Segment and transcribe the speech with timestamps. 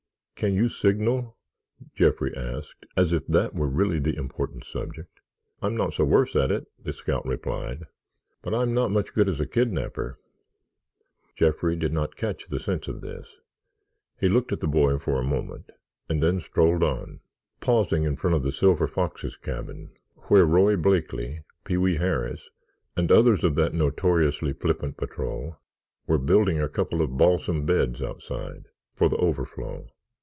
[0.47, 1.37] "Can you signal?"
[1.93, 5.19] Jeffrey asked, as if that were really the important subject.
[5.61, 7.83] "I'm not so worse at it," the scout replied,
[8.41, 10.17] "but I'm not much good as a kidnapper."
[11.35, 13.35] Jeffrey did not catch the sense of this.
[14.19, 15.69] He looked at the boy for a moment
[16.09, 17.19] and then strolled on,
[17.59, 19.91] pausing in front of the Silver Fox's cabin,
[20.23, 22.49] where Roy Blakeley, Pee wee Harris,
[22.97, 25.57] and others of that notoriously flippant patrol
[26.07, 28.65] were building a couple of balsam beds outside,
[28.95, 29.87] for the overflow.